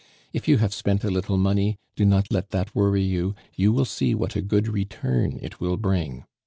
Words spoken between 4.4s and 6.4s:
good return it will bring.